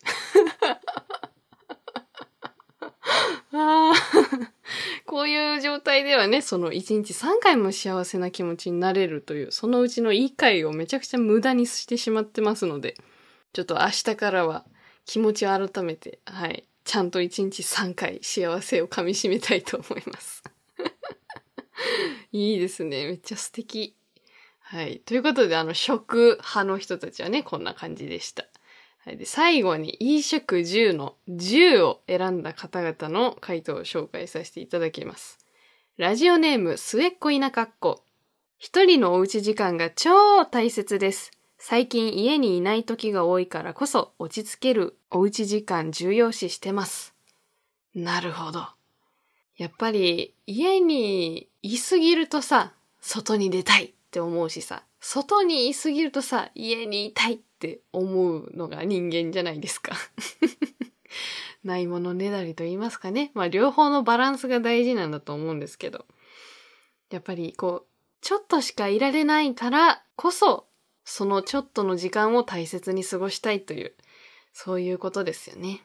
[3.53, 3.91] あ
[5.11, 12.95] こういう状態ではね、その1日3回も幸せな気持ちになれるという、そのうちの1回をめちゃくちゃ無駄にしてしまってますので、
[13.51, 14.63] ちょっと明日からは
[15.05, 20.43] 気持ちを改めて、はい、ちゃんと1日3回幸せを噛み締めたいと思います。
[22.31, 23.05] いいですね。
[23.05, 23.97] めっちゃ素敵。
[24.61, 25.01] はい。
[25.01, 28.45] ということで、あの、食派の人たちはね、こんな感じでした。
[29.03, 29.17] はい。
[29.17, 35.39] で、最後に、飲食10の10を選んだ方々の回答を紹介させていただきます。
[35.97, 38.03] ラジオネーム、末っ子稲かっこ。
[38.59, 41.31] 一人のおうち時間が超大切です。
[41.57, 47.15] 最近家にいない時が多いからこそ落ち着けるおうち時間重要視してます。
[47.95, 48.67] なるほど。
[49.57, 59.95] やっぱり家にいすぎるとさ、外に出たいって思うしさ、外にいすぎるとさ、家にいたいっって思うのが人間じゃないですか。
[61.63, 63.29] ないものねだりと言いますかね。
[63.35, 66.07] まあ両方のバランスが大事なんだと思うんですけど。
[67.11, 67.87] やっぱりこう、
[68.21, 70.65] ちょっとしかいられないからこそ、
[71.05, 73.93] そのちょっとの時間を大切に過ごしたいという、
[74.53, 75.81] そういうことですよね。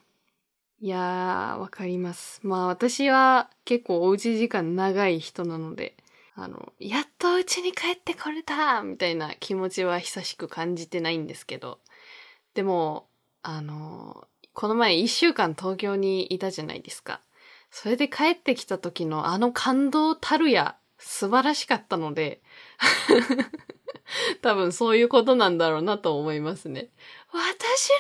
[0.81, 2.41] いやー、わかります。
[2.43, 5.95] まあ私は結構おうち時間長い人なので、
[6.39, 11.81] あの、やっとうちに帰ってこれたみたいな気持ちは久しく感じてないんですけど、
[12.55, 13.09] でも、
[13.43, 17.23] あの、この前一週間東京にいたじゃないですか。
[17.71, 22.41] それで帰ってきた時のあの感動たるや素晴らしかったので
[24.41, 26.91] 多分そういうことなんだろうなと思いますね。
[27.33, 27.91] 私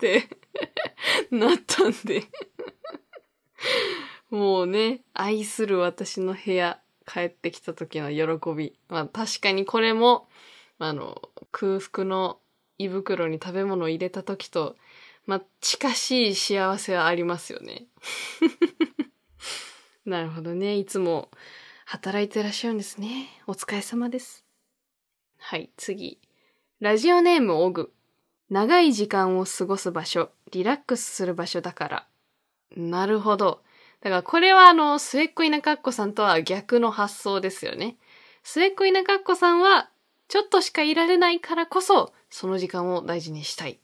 [0.00, 0.28] の部屋って
[1.36, 2.24] なったんで
[4.30, 8.78] もうね、愛する私の部屋帰ってきた時の喜び。
[8.88, 10.28] まあ確かにこれも、
[10.78, 12.38] あの、空腹の
[12.78, 14.76] 胃袋に食べ物を入れた時と、
[15.26, 17.86] まあ近しい幸せはありますよね。
[20.04, 20.76] なるほどね。
[20.76, 21.30] いつも
[21.86, 23.28] 働いてらっしゃるんですね。
[23.46, 24.44] お疲れ様です。
[25.38, 26.20] はい、次。
[26.80, 27.92] ラジオネームオグ。
[28.50, 32.08] 長い時間を過ごす場所、リラックスする場所だから。
[32.76, 33.62] なるほど。
[34.02, 37.96] だからこれはあの、末っ子稲かっこさんとは逆の発想ですよね。
[38.42, 39.90] 末っ子稲かっこさんは、
[40.28, 43.78] ちょっとしかいられないからこそ、その時間を大事にしたい。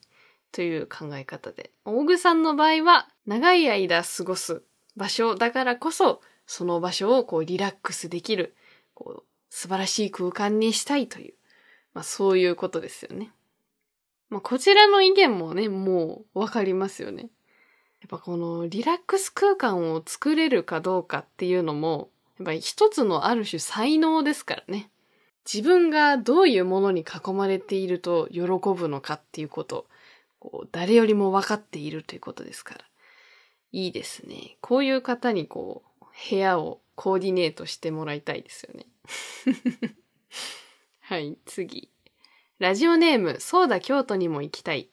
[0.50, 1.70] という考え方で。
[1.85, 4.62] 大具さんの場合は、長い間過ごす
[4.96, 8.57] 場所だからこそ、その場所をこうリラックスできる、
[8.94, 11.35] こう、素晴らしい空間にしたいという、
[11.94, 13.31] まあそういうことですよね。
[14.31, 17.31] まあこちらの意見もね、もうわかりますよね。
[18.01, 24.91] やっぱこのリラックス空間を作れるかどうかっていうのも、やっぱ一つのある種才能ですからね。
[25.51, 29.87] 自分がどういうものに囲まれていると喜ぶのかっていうこと、
[30.39, 32.85] こう誰よりも分かっているということですから。
[33.73, 34.57] いいですね。
[34.61, 38.87] こういう方にこう、部屋をコーディネートしてもらいたいですよね。
[41.01, 41.91] はい、次。
[42.59, 44.91] ラジオネーム、そうだ京都にも行きたい。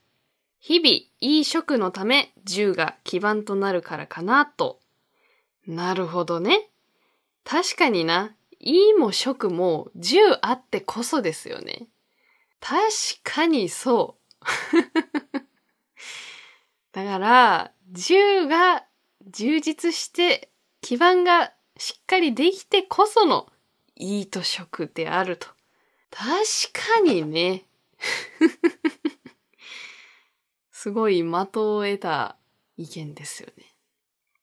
[0.65, 4.79] 日々、いい食のため、銃が基盤となるからかなと。
[5.67, 6.71] なるほどね。
[7.43, 8.35] 確かにな。
[8.59, 11.87] いいも食も銃あってこそですよね。
[12.59, 12.81] 確
[13.23, 14.41] かにそう。
[16.93, 18.87] だから、銃が
[19.27, 20.49] 充実して、
[20.81, 23.51] 基盤がしっかりできてこその
[23.95, 25.47] いいと食であると。
[26.09, 26.25] 確
[26.95, 27.65] かにね。
[30.85, 31.31] すごい的
[31.77, 32.35] を得た
[32.77, 33.63] 意見ですよね。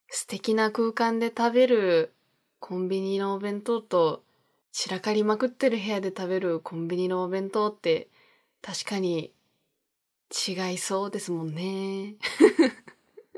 [0.08, 2.12] 素敵な空間で食べる
[2.58, 4.24] コンビニのお弁当と
[4.72, 8.08] 散らかりまくってる部屋で食べるコンビニのお弁当って
[8.60, 9.32] 確かに
[10.48, 12.16] 違いそうですもんね。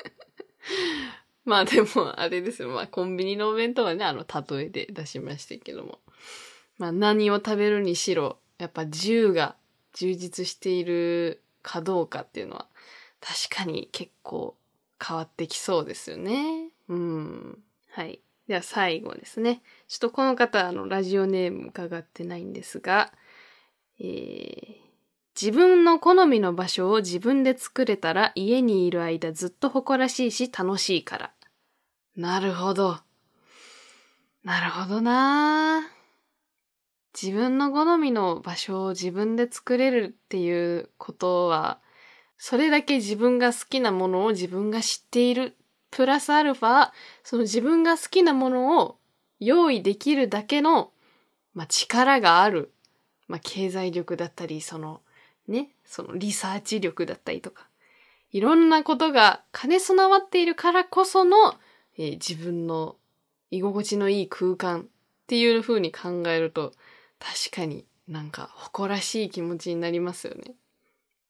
[1.44, 2.70] まあでもあれですよ。
[2.70, 5.98] まあコンビニのお弁当はね、あの例えで出しましたけども。
[6.78, 9.56] まあ何を食べるにしろ、やっぱ銃が
[9.92, 12.68] 充実しているかどうかっていうのは
[13.20, 14.54] 確かに結構
[15.04, 16.68] 変わってきそうですよね。
[16.88, 17.58] うん。
[17.90, 18.20] はい。
[18.46, 19.62] では最後ですね。
[19.88, 23.12] ちょっとこの方、あの、ラジオネーム伺ってないんですが、
[23.98, 24.74] えー、
[25.40, 31.32] 自分の好みの場所を自分で作れたら家にいる間ずっと誇らしいし楽しいから。
[32.16, 32.98] なるほど。
[34.44, 35.93] なるほどな
[37.20, 41.78] 自分の好みの場所を自分で作れるっていうことは
[42.38, 45.56] それだけ自分が好きなものを自分が知っている。
[45.90, 46.90] プラスアルファ、
[47.22, 48.98] その自分が好きなものを
[49.38, 50.90] 用意できるだけの、
[51.54, 52.72] まあ、力がある。
[53.28, 55.00] まあ、経済力だったり、その、
[55.48, 57.66] ね、そのリサーチ力だったりとか。
[58.32, 61.54] いろんなことが兼ね備わっているからこその、
[61.96, 62.96] えー、自分の
[63.52, 64.84] 居心地のいい空間っ
[65.28, 66.72] ていう風に考えると、
[67.18, 70.54] 確かになんか誇らしい気持ちになりますよね。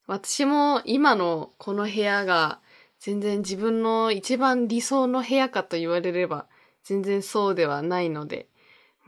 [0.07, 2.61] 私も今のこの部屋が
[2.99, 6.47] 全然自分の一番理想の部屋かと言われれば
[6.85, 8.49] 全然そうではないので、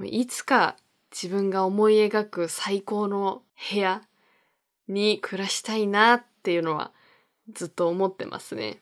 [0.04, 0.76] いつか
[1.10, 4.02] 自分が思い描く最高の部屋
[4.88, 6.92] に暮らしたいなっていうのは
[7.52, 8.80] ずっと思ってますね。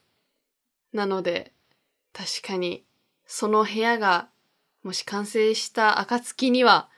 [0.93, 1.53] なので、
[2.13, 2.85] 確かに
[3.27, 4.29] その部屋が
[4.83, 6.89] もし完成した暁には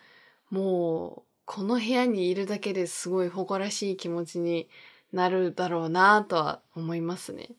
[0.51, 4.69] もうこの部屋にいるだけですごい誇らしい気持ちに
[5.13, 7.51] なるだろうなとは思いますね。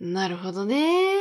[0.00, 1.14] なるほどね。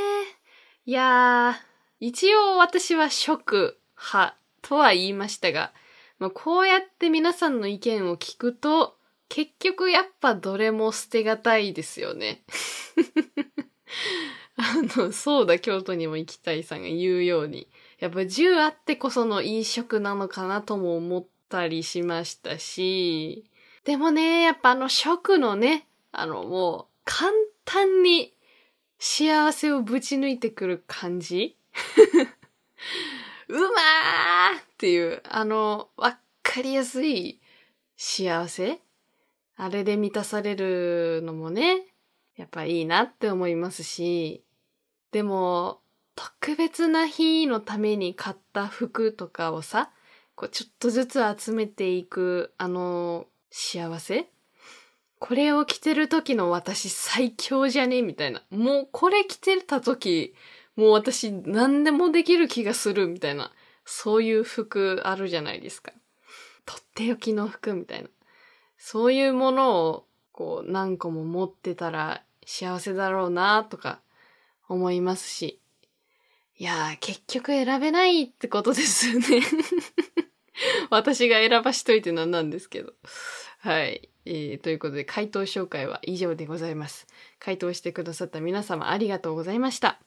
[0.86, 1.56] いやー、
[2.00, 5.72] 一応私は食派とは言いましたが、
[6.20, 8.98] まあ、こうやって皆さんの意見を聞くと、
[9.30, 12.44] 結局やっぱどれも捨てがたいですよね。
[14.56, 17.68] あの、そうだ、京都にも行きたいさんが言うように、
[18.04, 23.46] やっぱ10あってこそのいい食なのかなとも思ったりしましたし、
[23.86, 27.32] でもね、やっぱあの食のね、あのもう簡
[27.64, 28.34] 単に
[29.00, 31.56] 幸せをぶち抜いてくる感じ。
[33.48, 37.40] うまーっていう、あの、わかりやすい
[37.96, 38.82] 幸せ。
[39.56, 41.86] あれで満たされるのもね、
[42.36, 44.44] やっぱいいなって思いますし、
[45.14, 45.80] でも、
[46.16, 49.92] 特別な日のために買った服とかをさ、
[50.36, 54.30] こうちょっとずつ集めていく、あの、幸せ？
[55.20, 58.02] これを着てる時の私最強じゃね？
[58.02, 58.44] みたいな。
[58.52, 60.36] もうこれ着てた時、
[60.76, 63.52] もう私何でもできる気がするみたいな。
[63.86, 65.92] そういう服あるじゃないですか。
[66.66, 68.10] とっておきの服みたいな。
[68.78, 74.02] そういうものをこう何個も持ってたら幸せだろうなとか
[74.68, 75.60] 思いますし。
[76.64, 79.42] いやー、結局選べないってことですよね
[80.90, 82.94] 私が選ばしといてなんなんですけど。
[83.60, 84.08] はい。
[84.24, 87.06] えー、ということで、回答紹介は以上でございます。
[87.38, 90.00] 回答してくださった皆様ありがとうございました。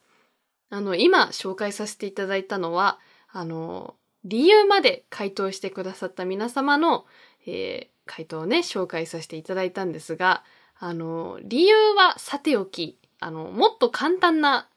[0.71, 7.05] あの、今紹介させていただいたのは、あの、理由まで回答してくださった皆様の、
[7.45, 10.43] えー、回答をね、紹介させていただいたんですが、
[10.79, 14.67] あの、理由はさておき、あの、もっと簡単な、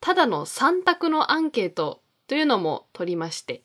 [0.00, 3.62] ただの3択のアンケートというのも取りまして、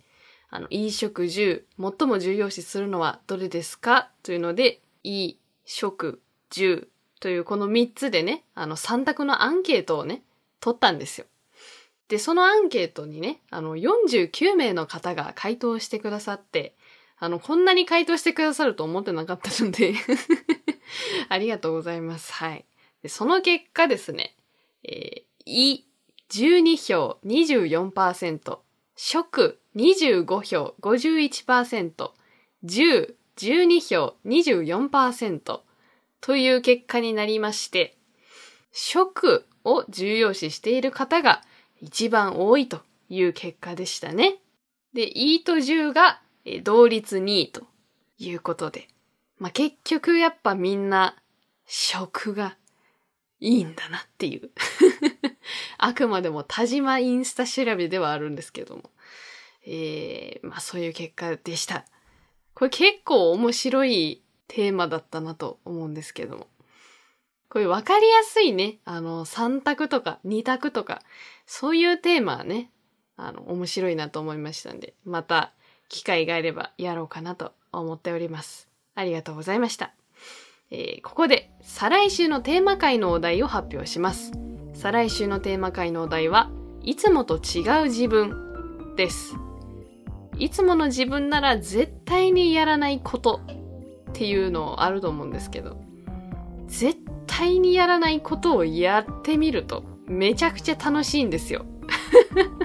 [0.50, 6.22] あの、いい食10、最も重要視するのはどれですかというので、いい食
[6.52, 6.88] 10
[7.20, 10.24] というこの3つでね、あの3択のアンケートをね、
[10.60, 11.26] 取ったんですよ。
[12.08, 16.76] で、そのアンケートにね、あの、49名の方が回答してくださって、
[17.18, 19.96] あの、こんなに回答してくださると思ってなかったので
[21.30, 22.34] ありがとうございます。
[22.34, 22.66] はい。
[23.02, 24.36] でその結果ですね、
[24.84, 25.88] えー、い、
[26.34, 28.58] 12票24%、
[28.96, 32.12] 食25票51%、
[32.66, 35.60] 10、12票24%
[36.22, 37.96] という結果になりまして、
[38.72, 41.44] 食を重要視している方が
[41.82, 44.38] 一番多いという結果でしたね。
[44.96, 46.20] で、E と10が
[46.64, 47.62] 同率2位と
[48.18, 48.88] いうことで。
[49.38, 51.16] まあ、結局やっぱみんな
[51.68, 52.58] 食が
[53.40, 54.50] いいんだなっていう
[55.78, 58.90] あくまでも田島インスタ調べではあるんですけども。
[59.66, 61.86] えー、まあそういう結果でした。
[62.54, 66.48] これ結構面白いテーマだったなと思うんですけども。
[67.50, 71.04] これ分かりやすいね、あの、3択とか2択とか、
[71.46, 72.72] そういうテーマはね、
[73.16, 75.54] あの、面白いなと思いましたんで、また
[75.88, 78.70] 機会があればやろうかなと思っております。
[78.96, 79.94] ありがとうございました。
[80.72, 84.53] えー、ここで再来週のテーマ回のお題を発表します。
[84.74, 86.50] 再来週のテーマ回のお題は、
[86.82, 89.36] いつもと違う自分です。
[90.38, 93.42] いつもの自分なら絶対にやらないこと
[94.10, 95.78] っていうのあると思うんですけど、
[96.68, 101.66] 絶対にやらないことをやってみるとめちゃくちゃ楽しいんですよ。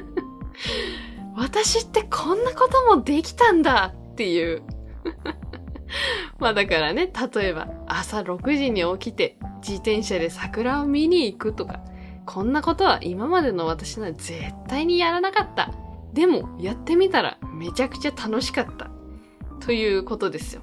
[1.37, 4.63] 私ってこんなこともできたんだっていう
[6.41, 11.81] まあだからね、例えば朝6時に起きて自転車で桜を見に行くとか、
[12.29, 14.35] こんなことは今までの私なら絶
[14.69, 15.73] 対にやらなかった。
[16.13, 18.91] でもやってみたらめちゃくちゃ楽しかった。
[19.65, 20.61] ということですよ。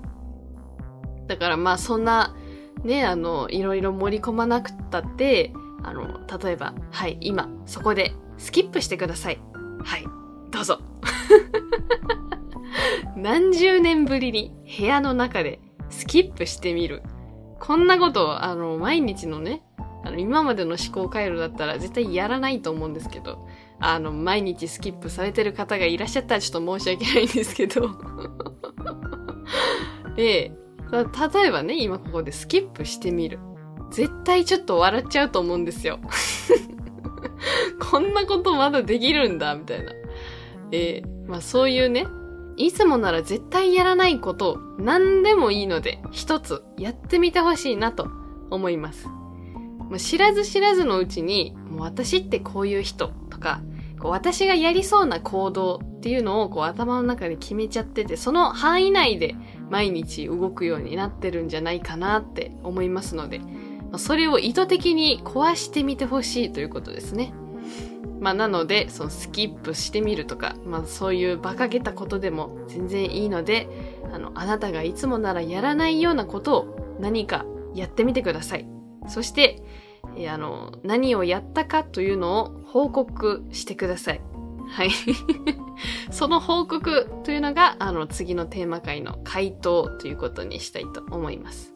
[1.25, 2.35] だからまあそんな
[2.83, 9.39] ね、あの、いろいろ盛り込まなくったって、あの、例えば、はい、今、そこでスキップしてください。
[9.83, 10.05] はい、
[10.51, 10.79] どうぞ。
[13.17, 15.59] 何十年ぶりに部屋の中で
[15.89, 17.01] スキップしてみる。
[17.59, 19.63] こんなことを、あの、毎日のね、
[20.05, 23.47] あの、今までの思考回路だったら絶対やらないと思うんですけど、
[23.79, 27.89] あの、毎日スキップされてる方がいらっしゃったらちょっと申し訳ないんですけど。
[30.17, 30.51] ええ、
[30.91, 33.39] 例えばね、今ここでスキップしてみる。
[33.89, 35.99] 絶対ちょっと笑っちゃうと思うんですよ。
[37.91, 39.91] こんなことまだできるんだ、みたいな。
[40.71, 42.05] えー、まあそういうね、
[42.57, 48.09] いつもなら絶対やらないことを何でもいいので一つやってみてほしいなと
[48.49, 49.09] 思います。
[49.89, 53.61] まあ、知らず知らずのうちに、もう私ってこういう人とか、
[53.99, 59.35] こう私がやりそうな行動っていうのをこう頭の中で決めちゃってて、その範囲内で
[59.69, 63.41] 毎日動くようになってるんじゃないかなって思いますので、
[63.97, 67.33] それを意図的に壊してみてほしいということですね。
[68.19, 73.67] まあ、なので、そのスキップしてみるとか、まあ、そういう馬鹿げたことでも全然いいので、
[74.13, 78.74] あの、あなたがいつもならやらないようなことを何かやってみてください。
[79.07, 79.61] そして、
[80.17, 84.21] えーあの、何をやったかというのを報告してください。
[84.67, 84.89] はい。
[86.11, 91.73] その報告というのが、あの、次のテーマ回の回答ということにしたいと思います。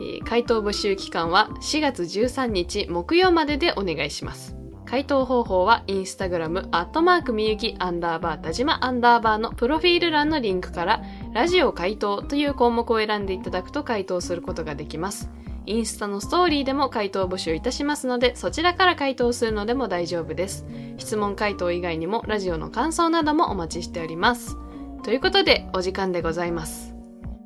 [0.00, 4.56] えー回答募集期間は4月13日木曜まででお願いします。
[4.86, 15.30] 回答方法はインスタグラムアットマークみゆきアンダーバー田島アンダーバーのプロフィール欄のリンクからラジオ回答という項目を選んでいただくと回答することができます。
[15.66, 20.66] インスタのストーリーでも回答募集いたしますので、そちらから回答するのでも大丈夫です。
[20.98, 24.56] 質問回答以外にもラジオの感想などもお待ちしております。
[25.02, 26.94] ということで、お時間でございます。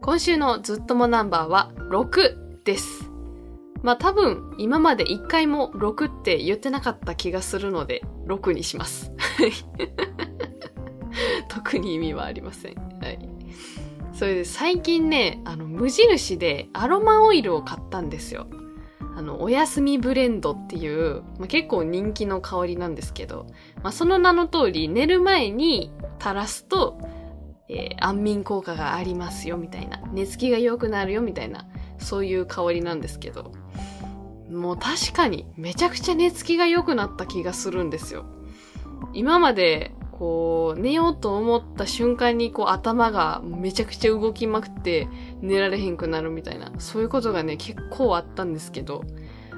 [0.03, 3.11] 今週のずっともナンバーは6です。
[3.83, 9.13] まあ多分今まで1回も6って言ってなかった気がするので6にします。
[11.49, 12.88] 特に意味はありません。
[14.19, 18.49] それで最近ね、あの無印でアロマオイルを買ったんですよ。
[19.17, 23.47] あの、おやすみブレンドっていう、まあ、結構人気の香りなんですけど、
[23.85, 26.99] まあ、その名の通り寝る前に垂らすと、
[27.69, 33.53] えー安眠効果がありますよみたいな、寝つきが良くなるよみたいな、そういう香りなんですけど、
[34.51, 38.25] もう確かにめちゃくちゃ寝つきが良くなった気がするんですよ。
[39.13, 45.09] 今まで、こう、寝ようと思った瞬間にこう頭がめちゃくちゃ動きまくって
[45.41, 49.05] 寝られへんくなるみたいな、そういうことがね、結構あったんですけど、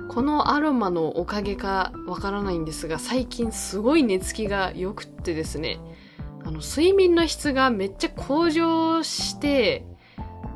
[0.09, 5.79] このアロマのおかげかわからないんですが、最近すごい寝つきが良くってですね、
[6.45, 9.87] あの、睡眠の質がめっちゃ向上して、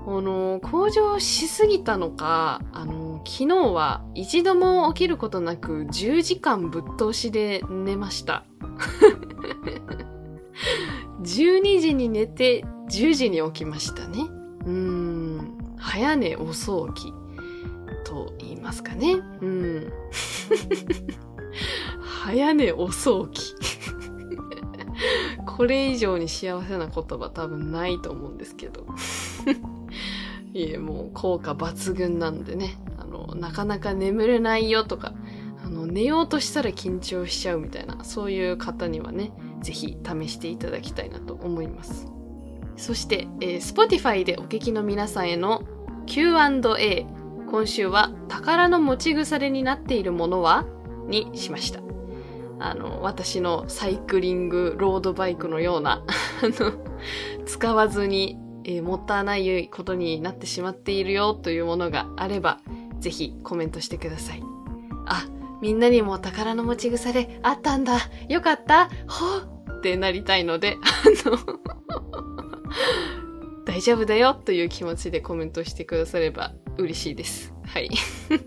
[0.07, 8.45] あの、向上しすぎたのか、あの、昨日は一度も起きることなく10時間ぶっ通しで寝ました。
[11.23, 14.27] 12時に寝て10時に起きましたね。
[14.67, 17.13] うん、早寝遅起き
[18.05, 19.15] と言いますかね。
[19.41, 19.93] うん。
[22.01, 23.55] 早寝遅起き。
[25.47, 28.85] これ以上に幸せな言葉多分ないと思うんですけど。
[30.55, 32.79] いえ、もう効果抜群なんでね。
[32.97, 35.13] あの、なかなか眠れないよとか、
[35.65, 39.33] あの、寝ようとしたら緊張しちゃうみたいな、そういう方にはね、
[39.63, 42.07] ぜひ試していただきたいなと思います。
[42.77, 45.65] そして、えー Spotify でお聞きの皆さんへの
[46.07, 47.07] Q&A。
[47.51, 50.65] 今週は宝の持ち腐れになっているものは？
[51.09, 51.81] にしました。
[52.61, 56.05] あの、私のサイクリングロードバイクのような、
[56.43, 56.73] あの、
[57.45, 62.61] 使わずに、えーもったいないことになってしまっているよというものがあれば、
[63.01, 64.43] ぜひコメントしてください。
[65.07, 65.27] あ、
[65.61, 67.99] みんなにも宝の持ち腐れあったんだ。
[68.29, 71.39] よかったほっってなりたいので、 あの、
[73.67, 77.53] 大丈夫だよという気持ちでコメントしてくだされば嬉しいです。
[77.67, 77.91] はい。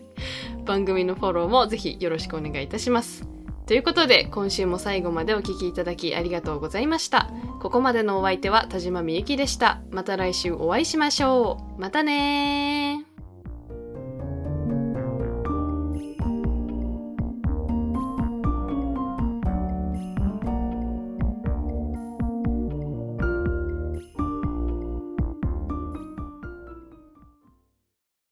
[0.65, 3.36] 番組のフォローもぜひよろしくお願いいたします。
[3.68, 7.30] ということで、今週も最後までお聴きいただきありがとうございました。
[7.59, 9.82] ここまでのお相手は田島みゆきでした。
[9.91, 11.82] また来週お会いしましょう。
[11.82, 13.07] またねー。